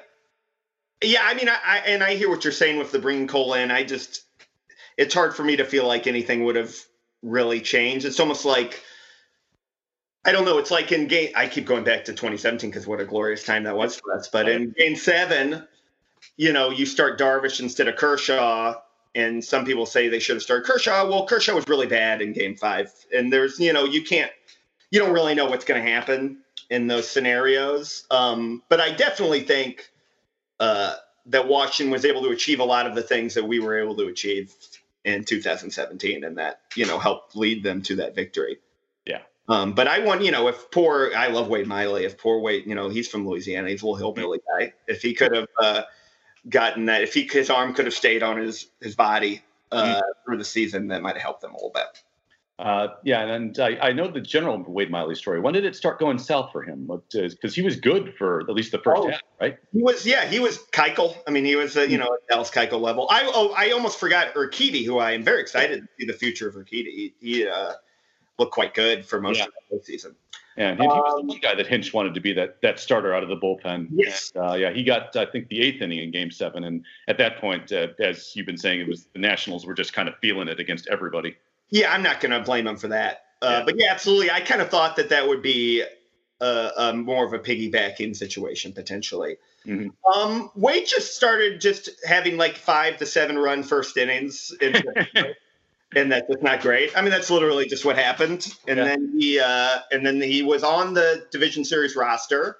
[1.02, 3.54] yeah, I mean, I, I, and I hear what you're saying with the bringing Cole
[3.54, 3.70] in.
[3.70, 4.22] I just,
[4.96, 6.74] it's hard for me to feel like anything would have
[7.22, 8.06] really changed.
[8.06, 8.82] It's almost like
[10.24, 10.58] I don't know.
[10.58, 11.30] It's like in game.
[11.34, 14.28] I keep going back to 2017 because what a glorious time that was for us.
[14.28, 15.66] But in game seven,
[16.36, 18.74] you know, you start Darvish instead of Kershaw,
[19.14, 21.08] and some people say they should have started Kershaw.
[21.08, 24.30] Well, Kershaw was really bad in game five, and there's, you know, you can't,
[24.90, 26.38] you don't really know what's going to happen
[26.70, 28.06] in those scenarios.
[28.10, 29.90] Um, but I definitely think
[30.60, 30.94] uh,
[31.26, 33.96] that Washington was able to achieve a lot of the things that we were able
[33.96, 34.54] to achieve
[35.04, 38.58] in 2017, and that you know helped lead them to that victory.
[39.06, 39.20] Yeah.
[39.48, 42.04] Um, but I want, you know, if poor, I love Wade Miley.
[42.04, 44.74] If poor Wade, you know, he's from Louisiana, he's a little hillbilly guy.
[44.86, 45.82] If he could have uh,
[46.48, 50.00] gotten that, if he his arm could have stayed on his his body uh, mm-hmm.
[50.24, 52.02] through the season, that might have helped them a little bit.
[52.58, 55.38] Uh, yeah, and I, I, know the general Wade Miley story.
[55.38, 56.90] When did it start going south for him?
[57.12, 59.58] Because he was good for at least the first oh, half, right?
[59.72, 61.16] He was, yeah, he was Keuchel.
[61.28, 62.02] I mean, he was, uh, you hmm.
[62.02, 63.06] know, at Dallas Keuchel level.
[63.10, 66.48] I oh, I almost forgot Urquidy, who I am very excited to see the future
[66.48, 66.90] of Urquidy.
[66.90, 67.74] He, he uh,
[68.38, 69.46] looked quite good for most yeah.
[69.46, 70.14] of the season.
[70.56, 72.80] Yeah, he, he, was the um, one guy that Hinch wanted to be that that
[72.80, 73.88] starter out of the bullpen.
[73.92, 74.32] Yes.
[74.34, 77.16] And, uh, yeah, he got I think the eighth inning in Game Seven, and at
[77.18, 80.16] that point, uh, as you've been saying, it was the Nationals were just kind of
[80.20, 81.36] feeling it against everybody.
[81.70, 83.24] Yeah, I'm not going to blame him for that.
[83.40, 83.62] Uh, yeah.
[83.64, 84.30] But yeah, absolutely.
[84.30, 85.84] I kind of thought that that would be
[86.40, 89.36] a, a more of a piggybacking situation potentially.
[89.66, 90.20] Mm-hmm.
[90.20, 94.82] Um, Wade just started just having like five to seven run first innings, and,
[95.96, 96.96] and that's just not great.
[96.96, 98.54] I mean, that's literally just what happened.
[98.66, 98.84] And yeah.
[98.84, 102.58] then he uh, and then he was on the division series roster,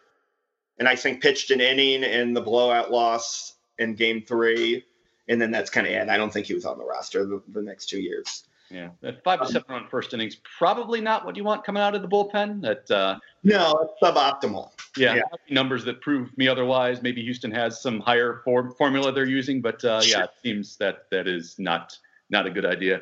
[0.79, 4.85] and I think pitched an inning in the blowout loss in Game Three,
[5.29, 6.09] and then that's kind of it.
[6.09, 8.45] I don't think he was on the roster the, the next two years.
[8.71, 11.83] Yeah, that five to um, seven run first innings probably not what you want coming
[11.83, 12.61] out of the bullpen.
[12.61, 14.71] That uh, no, it's suboptimal.
[14.97, 17.03] Yeah, yeah, numbers that prove me otherwise.
[17.03, 21.07] Maybe Houston has some higher form, formula they're using, but uh, yeah, it seems that
[21.11, 21.97] that is not
[22.31, 23.01] not a good idea.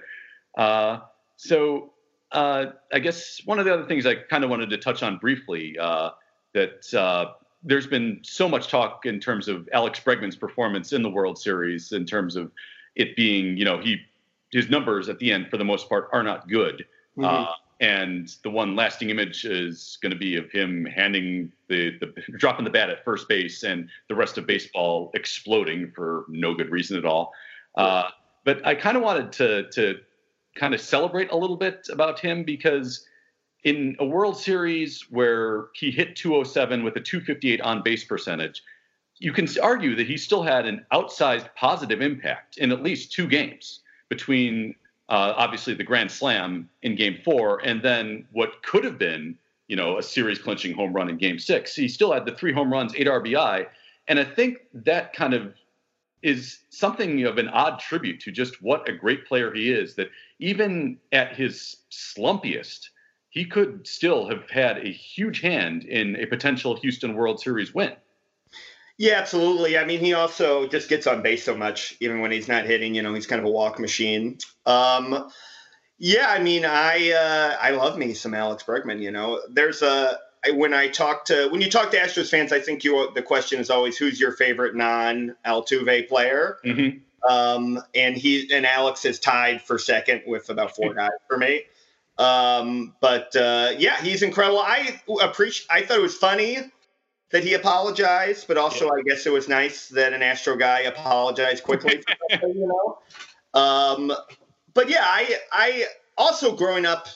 [0.56, 1.00] Uh,
[1.36, 1.92] so
[2.32, 5.18] uh, I guess one of the other things I kind of wanted to touch on
[5.18, 6.10] briefly uh,
[6.54, 11.10] that uh, there's been so much talk in terms of Alex Bregman's performance in the
[11.10, 12.50] World Series, in terms of
[12.94, 13.98] it being, you know, he
[14.52, 16.86] his numbers at the end, for the most part, are not good.
[17.18, 17.24] Mm-hmm.
[17.24, 22.06] Uh, and the one lasting image is going to be of him handing the, the
[22.38, 26.70] dropping the bat at first base and the rest of baseball exploding for no good
[26.70, 27.32] reason at all.
[27.74, 28.08] Uh,
[28.44, 29.98] but I kind of wanted to to
[30.56, 33.06] kind of celebrate a little bit about him because
[33.64, 38.62] in a World Series where he hit 207 with a 258 on base percentage,
[39.18, 43.26] you can argue that he still had an outsized positive impact in at least two
[43.26, 44.74] games between
[45.08, 49.36] uh, obviously the grand slam in game four and then what could have been
[49.68, 51.74] you know a series clinching home run in game six.
[51.74, 53.66] He still had the three home runs eight rbi
[54.08, 55.54] and i think that kind of
[56.26, 59.94] is something of an odd tribute to just what a great player he is.
[59.94, 60.10] That
[60.40, 62.88] even at his slumpiest,
[63.30, 67.92] he could still have had a huge hand in a potential Houston World Series win.
[68.98, 69.78] Yeah, absolutely.
[69.78, 72.94] I mean, he also just gets on base so much, even when he's not hitting.
[72.94, 74.38] You know, he's kind of a walk machine.
[74.64, 75.30] Um,
[75.98, 79.00] yeah, I mean, I uh, I love me some Alex Bregman.
[79.00, 80.18] You know, there's a
[80.54, 83.60] when I talk to when you talk to Astros fans, I think you the question
[83.60, 86.58] is always who's your favorite non Altuve player.
[86.64, 86.98] Mm-hmm.
[87.28, 91.62] Um, and he and Alex is tied for second with about four guys for me.
[92.18, 94.60] Um, but uh, yeah, he's incredible.
[94.60, 95.66] I appreciate.
[95.70, 96.58] I thought it was funny
[97.30, 101.64] that he apologized, but also I guess it was nice that an Astro guy apologized
[101.64, 102.02] quickly.
[102.30, 102.98] you know.
[103.54, 104.12] Um,
[104.74, 105.86] but yeah, I I
[106.18, 107.08] also growing up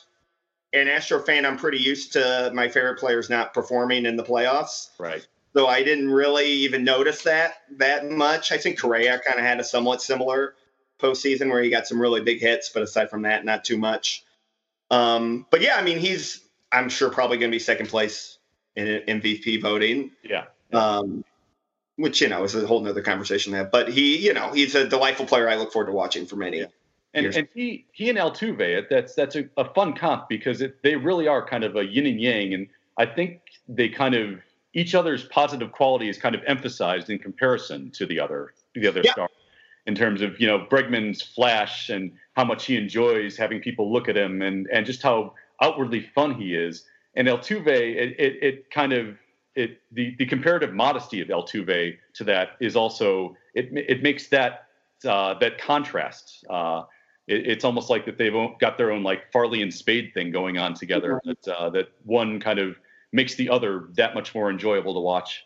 [0.72, 4.90] an Astro fan, I'm pretty used to my favorite players not performing in the playoffs.
[4.98, 5.26] Right.
[5.54, 8.52] So I didn't really even notice that that much.
[8.52, 10.54] I think Correa kind of had a somewhat similar
[11.00, 14.24] postseason where he got some really big hits, but aside from that, not too much.
[14.90, 18.38] Um, but yeah, I mean, he's I'm sure probably going to be second place
[18.76, 20.12] in MVP voting.
[20.22, 20.44] Yeah.
[20.72, 21.24] Um,
[21.96, 23.64] which you know is a whole nother conversation there.
[23.64, 25.48] But he, you know, he's a delightful player.
[25.48, 26.60] I look forward to watching for many.
[26.60, 26.66] Yeah.
[27.12, 30.94] And, and he he and Altuve, that's that's a, a fun comp because it, they
[30.94, 32.68] really are kind of a yin and yang, and
[32.98, 34.40] I think they kind of
[34.74, 39.00] each other's positive quality is kind of emphasized in comparison to the other the other
[39.02, 39.12] yeah.
[39.12, 39.28] star
[39.86, 44.08] in terms of you know Bregman's flash and how much he enjoys having people look
[44.08, 46.84] at him and and just how outwardly fun he is.
[47.16, 49.16] And Altuve, it, it, it kind of
[49.56, 54.66] it the the comparative modesty of Altuve to that is also it it makes that
[55.04, 56.44] uh, that contrast.
[56.48, 56.82] Uh,
[57.26, 60.58] it, it's almost like that they've got their own like Farley and Spade thing going
[60.58, 61.20] on together.
[61.24, 62.76] That uh, that one kind of
[63.12, 65.44] makes the other that much more enjoyable to watch.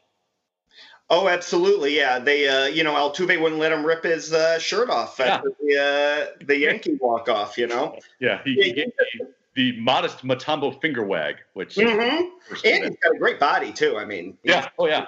[1.11, 2.19] Oh, absolutely, yeah.
[2.19, 5.41] They, uh, you know, Altuve wouldn't let him rip his uh, shirt off at yeah.
[5.61, 7.59] the uh, the Yankee walk off.
[7.59, 7.99] You know.
[8.21, 12.31] Yeah, he, he gave the, the modest Mutombo finger wag, which mm-hmm.
[12.65, 13.99] and he's got a great body too.
[13.99, 15.07] I mean, yeah, oh yeah,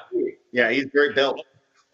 [0.53, 1.43] yeah, he's very built.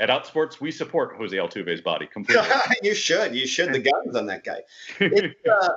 [0.02, 2.44] At Outsports, we support Jose Altuve's body completely.
[2.82, 3.36] you should.
[3.36, 3.72] You should.
[3.72, 4.62] The guns on that guy.
[4.98, 5.68] It's uh,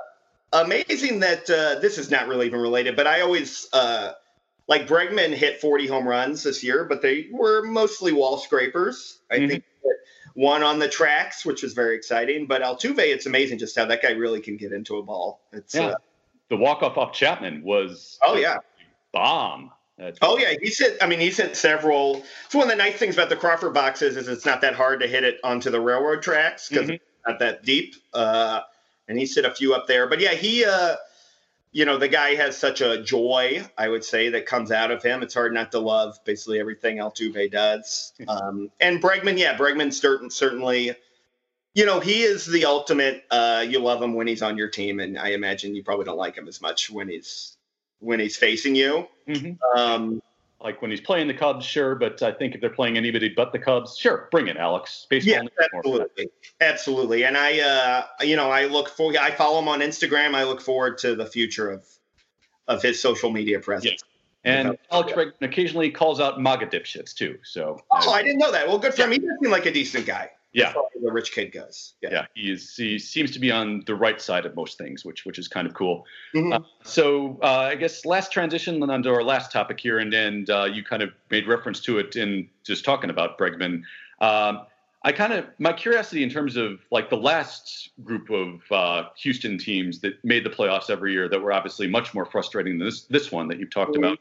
[0.51, 4.13] amazing that uh, this is not really even related, but I always uh,
[4.67, 9.19] like Bregman hit 40 home runs this year, but they were mostly wall scrapers.
[9.29, 9.47] I mm-hmm.
[9.47, 9.63] think
[10.33, 12.47] one on the tracks, which was very exciting.
[12.47, 15.41] But Altuve, it's amazing just how that guy really can get into a ball.
[15.53, 15.89] It's yeah.
[15.89, 15.95] Uh,
[16.49, 18.57] the walk off off Chapman was oh yeah
[19.11, 19.71] bomb.
[19.97, 20.97] That's oh yeah, he hit.
[21.01, 22.23] I mean, he's hit several.
[22.45, 24.99] It's one of the nice things about the Crawford boxes is it's not that hard
[24.99, 26.93] to hit it onto the railroad tracks because mm-hmm.
[26.93, 27.95] it's not that deep.
[28.13, 28.61] Uh,
[29.07, 30.07] and he's hit a few up there.
[30.07, 30.65] But yeah, he.
[30.65, 30.95] Uh,
[31.75, 35.03] you know, the guy has such a joy, I would say, that comes out of
[35.03, 35.21] him.
[35.21, 38.13] It's hard not to love basically everything Altuve does.
[38.29, 40.95] Um, and Bregman, yeah, Bregman certain, certainly,
[41.73, 43.25] you know, he is the ultimate.
[43.29, 46.17] Uh, you love him when he's on your team, and I imagine you probably don't
[46.17, 47.54] like him as much when he's
[48.05, 49.07] when he's facing you.
[49.27, 49.79] Mm-hmm.
[49.79, 50.21] Um,
[50.61, 53.51] like when he's playing the Cubs, sure, but I think if they're playing anybody but
[53.51, 55.05] the Cubs, sure, bring it, Alex.
[55.09, 56.29] Baseball yeah, absolutely,
[56.61, 57.23] absolutely.
[57.25, 60.33] And I, uh, you know, I look for, I follow him on Instagram.
[60.33, 61.85] I look forward to the future of
[62.67, 64.01] of his social media presence.
[64.43, 64.51] Yeah.
[64.51, 67.37] And Alex Bregman occasionally calls out MAGA dipshits too.
[67.43, 68.67] So, oh, I didn't know that.
[68.67, 69.07] Well, good for yeah.
[69.07, 69.11] him.
[69.13, 71.95] He does seem like a decent guy yeah, the rich kid goes.
[72.01, 72.75] Yeah, yeah he is.
[72.75, 75.67] He seems to be on the right side of most things, which which is kind
[75.67, 76.05] of cool.
[76.33, 76.53] Mm-hmm.
[76.53, 80.63] Uh, so uh, I guess last transition onto our last topic here, and and uh,
[80.71, 83.81] you kind of made reference to it in just talking about Bregman.
[84.21, 84.61] Um,
[85.03, 89.57] I kind of my curiosity in terms of like the last group of uh, Houston
[89.57, 93.01] teams that made the playoffs every year that were obviously much more frustrating than this
[93.03, 94.05] this one that you've talked mm-hmm.
[94.05, 94.19] about,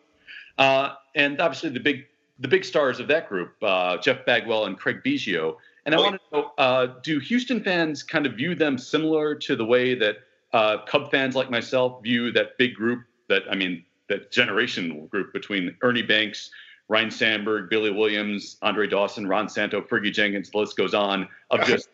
[0.59, 2.07] uh, and obviously the big
[2.41, 5.57] the big stars of that group, uh, Jeff Bagwell and Craig Biggio
[5.87, 9.57] and I want to know uh, do Houston fans kind of view them similar to
[9.57, 10.17] the way that
[10.53, 15.33] uh, Cub fans like myself view that big group that, I mean, that generational group
[15.33, 16.51] between Ernie Banks,
[16.89, 21.65] Ryne Sandberg, Billy Williams, Andre Dawson, Ron Santo, Fergie Jenkins, the list goes on of
[21.67, 21.89] just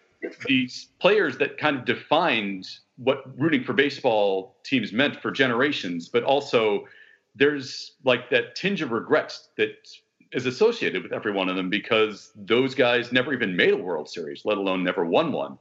[0.46, 2.66] these players that kind of defined
[2.96, 6.86] what rooting for baseball teams meant for generations, but also
[7.34, 9.88] there's like that tinge of regrets that
[10.32, 14.08] is associated with every one of them because those guys never even made a World
[14.08, 15.58] Series, let alone never won one.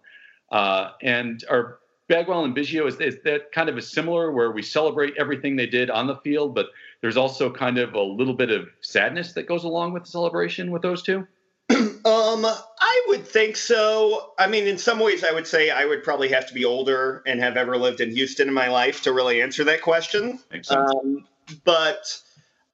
[0.51, 4.63] Uh, and are Bagwell and Biggio is, is, that kind of a similar where we
[4.63, 6.67] celebrate everything they did on the field, but
[7.01, 10.72] there's also kind of a little bit of sadness that goes along with the celebration
[10.72, 11.28] with those two.
[12.05, 14.32] Um, I would think so.
[14.39, 17.22] I mean, in some ways, I would say I would probably have to be older
[17.28, 20.39] and have ever lived in Houston in my life to really answer that question.
[20.70, 21.28] Um,
[21.65, 22.22] but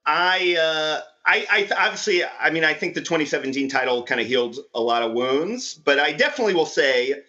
[0.06, 4.58] I, uh, I, I obviously, I mean, I think the 2017 title kind of healed
[4.74, 7.22] a lot of wounds, but I definitely will say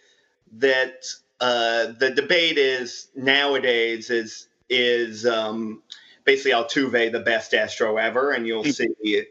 [0.58, 1.06] that
[1.42, 5.82] uh, the debate is nowadays is is um,
[6.26, 8.70] basically Altuve the best Astro ever, and you'll hmm.
[8.70, 9.24] see.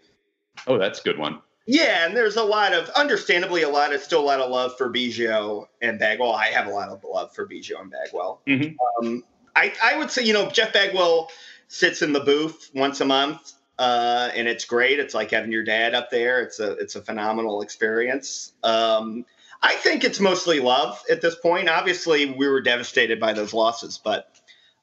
[0.67, 1.41] Oh, that's a good one.
[1.67, 4.79] Yeah, and there's a lot of, understandably, a lot of still a lot of love
[4.79, 6.33] for Biggio and Bagwell.
[6.33, 8.41] I have a lot of love for Biggio and Bagwell.
[8.47, 9.05] Mm-hmm.
[9.05, 9.25] Um,
[9.57, 11.29] I, I would say, you know, Jeff Bagwell
[11.69, 14.99] sits in the booth once a month, uh, and it's great.
[14.99, 16.41] It's like having your dad up there.
[16.41, 18.53] It's a it's a phenomenal experience.
[18.63, 19.25] Um,
[19.63, 21.69] I think it's mostly love at this point.
[21.69, 24.31] Obviously, we were devastated by those losses, but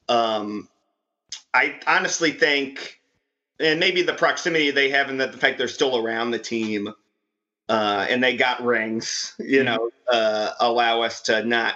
[0.10, 0.68] um,
[1.54, 3.00] I honestly think,
[3.60, 6.94] and maybe the proximity they have and that the fact they're still around the team
[7.70, 9.66] uh, and they got rings, you mm-hmm.
[9.66, 11.76] know, uh, allow us to not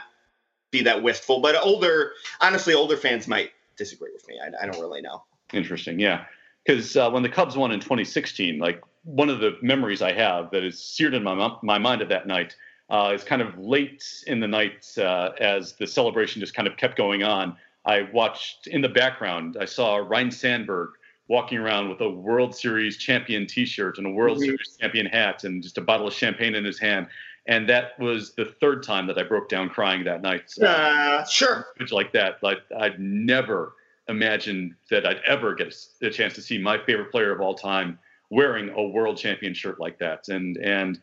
[0.71, 1.39] be that wistful.
[1.39, 4.39] But older, honestly, older fans might disagree with me.
[4.41, 5.23] I, I don't really know.
[5.53, 6.25] Interesting, yeah.
[6.65, 10.51] Because uh, when the Cubs won in 2016, like one of the memories I have
[10.51, 12.55] that is seared in my my mind of that night
[12.89, 16.77] uh, is kind of late in the night uh, as the celebration just kind of
[16.77, 17.55] kept going on.
[17.85, 20.89] I watched in the background, I saw Ryne Sandberg
[21.29, 24.45] walking around with a World Series champion T-shirt and a World mm-hmm.
[24.45, 27.07] Series champion hat and just a bottle of champagne in his hand.
[27.47, 30.43] And that was the third time that I broke down crying that night.
[30.47, 31.67] So, uh, sure.
[31.91, 32.43] Like that.
[32.43, 33.73] Like I'd never
[34.09, 37.55] imagined that I'd ever get a, a chance to see my favorite player of all
[37.55, 40.27] time wearing a world champion shirt like that.
[40.27, 40.99] And and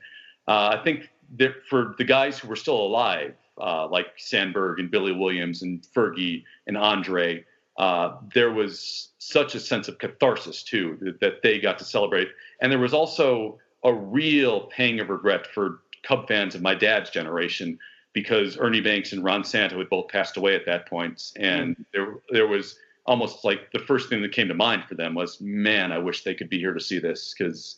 [0.47, 4.91] uh, I think that for the guys who were still alive, uh, like Sandberg and
[4.91, 7.45] Billy Williams and Fergie and Andre,
[7.79, 12.29] uh, there was such a sense of catharsis too that, that, they got to celebrate.
[12.61, 17.11] And there was also a real pang of regret for Cub fans of my dad's
[17.11, 17.79] generation
[18.13, 21.83] because Ernie Banks and Ron Santo had both passed away at that point, and mm-hmm.
[21.93, 22.77] there there was
[23.07, 26.25] almost like the first thing that came to mind for them was, man, I wish
[26.25, 27.77] they could be here to see this because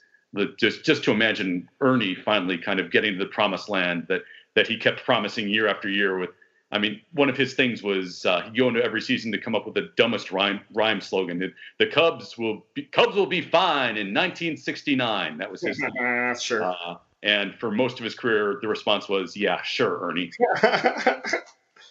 [0.59, 4.23] just just to imagine Ernie finally kind of getting to the promised land that
[4.55, 6.31] that he kept promising year after year with
[6.73, 9.55] I mean, one of his things was uh, he'd go into every season to come
[9.55, 11.39] up with the dumbest rhyme rhyme slogan.
[11.39, 15.39] The, the Cubs will be, Cubs will be fine in 1969.
[15.39, 15.81] That was his.
[16.43, 16.65] sure.
[16.65, 16.97] Uh,
[17.27, 20.31] and for most of his career, the response was, "Yeah, sure, Ernie."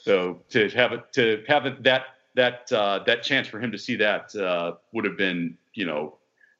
[0.04, 2.06] so to have it to have it that
[2.36, 6.16] that uh, that chance for him to see that uh, would have been, you know,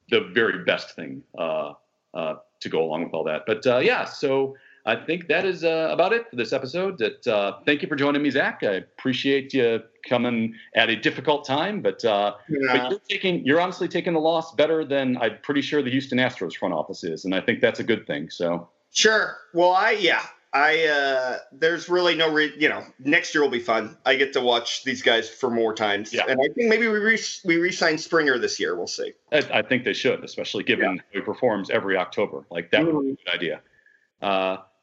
[0.10, 1.72] the very best thing uh,
[2.14, 3.46] uh, to go along with all that.
[3.48, 4.58] But yeah, so
[4.88, 7.00] I think that is uh, about it for this episode.
[7.00, 8.60] That uh, thank you for joining me, Zach.
[8.62, 12.60] I appreciate you coming at a difficult time, but, uh, yeah.
[12.72, 16.20] but you're taking you're honestly taking the loss better than I'm pretty sure the Houston
[16.20, 18.30] Astros front office is, and I think that's a good thing.
[18.30, 19.38] So sure.
[19.54, 20.22] Well, I yeah.
[20.54, 23.98] I uh, there's really no re- you know next year will be fun.
[24.06, 26.24] I get to watch these guys for more times, yeah.
[26.30, 28.78] and I think maybe we re- we re-sign Springer this year.
[28.78, 29.12] We'll see.
[29.34, 31.02] I, I think they should, especially given yeah.
[31.12, 32.46] he performs every October.
[32.50, 32.96] Like that mm-hmm.
[32.96, 33.26] would be a mm-hmm.
[33.26, 33.62] good idea.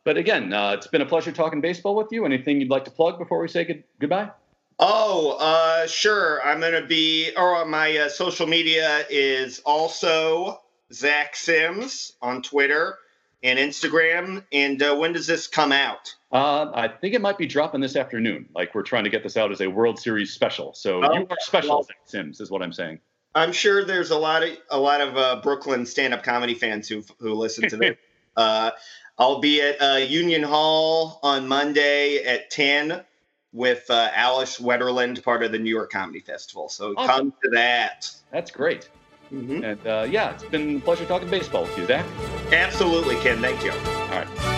[0.02, 2.24] Uh, but again, uh, it's been a pleasure talking baseball with you.
[2.24, 4.30] Anything you'd like to plug before we say good- goodbye?
[4.78, 6.42] Oh, uh, sure.
[6.42, 10.60] I'm going to be, or my uh, social media is also
[10.92, 12.98] Zach Sims on Twitter
[13.42, 14.44] and Instagram.
[14.52, 16.14] And uh, when does this come out?
[16.32, 18.48] Uh, I think it might be dropping this afternoon.
[18.54, 20.72] Like we're trying to get this out as a World Series special.
[20.74, 22.98] So oh, you are special, well, Zach Sims, is what I'm saying.
[23.34, 27.02] I'm sure there's a lot of a lot of uh, Brooklyn stand-up comedy fans who
[27.18, 27.96] who listen to this.
[29.22, 33.04] I'll be at uh, Union Hall on Monday at 10
[33.52, 36.68] with uh, Alice Wetterlund, part of the New York Comedy Festival.
[36.68, 37.08] So awesome.
[37.08, 38.10] come to that.
[38.32, 38.90] That's great.
[39.32, 39.62] Mm-hmm.
[39.62, 42.04] And uh, yeah, it's been a pleasure talking baseball with you, Zach.
[42.50, 43.40] Absolutely, Ken.
[43.40, 43.70] Thank you.
[43.70, 44.51] All right.